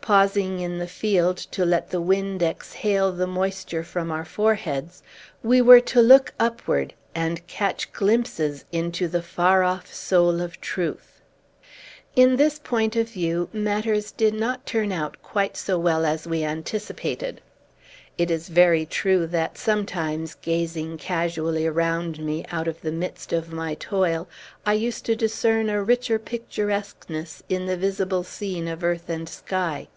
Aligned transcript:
Pausing 0.00 0.60
in 0.60 0.78
the 0.78 0.86
field, 0.88 1.36
to 1.36 1.66
let 1.66 1.90
the 1.90 2.00
wind 2.00 2.42
exhale 2.42 3.12
the 3.12 3.26
moisture 3.26 3.84
from 3.84 4.10
our 4.10 4.24
foreheads, 4.24 5.02
we 5.42 5.60
were 5.60 5.80
to 5.82 6.00
look 6.00 6.32
upward, 6.40 6.94
and 7.14 7.46
catch 7.46 7.92
glimpses 7.92 8.64
into 8.72 9.06
the 9.06 9.20
far 9.20 9.62
off 9.62 9.92
soul 9.92 10.40
of 10.40 10.58
truth. 10.62 11.20
In 12.16 12.36
this 12.36 12.58
point 12.58 12.96
of 12.96 13.10
view, 13.10 13.50
matters 13.52 14.10
did 14.10 14.32
not 14.32 14.64
turn 14.64 14.92
out 14.92 15.18
quite 15.22 15.58
so 15.58 15.78
well 15.78 16.06
as 16.06 16.26
we 16.26 16.42
anticipated. 16.42 17.42
It 18.16 18.30
is 18.30 18.48
very 18.48 18.86
true 18.86 19.26
that, 19.26 19.58
sometimes, 19.58 20.36
gazing 20.36 20.96
casually 20.96 21.66
around 21.66 22.18
me, 22.18 22.46
out 22.50 22.66
of 22.66 22.80
the 22.80 22.90
midst 22.90 23.34
of 23.34 23.52
my 23.52 23.74
toil, 23.74 24.26
I 24.64 24.72
used 24.72 25.04
to 25.04 25.14
discern 25.14 25.68
a 25.68 25.82
richer 25.82 26.18
picturesqueness 26.18 27.42
in 27.50 27.66
the 27.66 27.76
visible 27.76 28.24
scene 28.24 28.68
of 28.68 28.82
earth 28.82 29.10
and 29.10 29.28
sky. 29.28 29.88